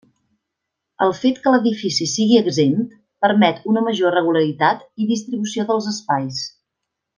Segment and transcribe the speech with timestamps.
[1.07, 6.45] El fet que l'edifici sigui exempt permet una major regularitat i distribució dels espais.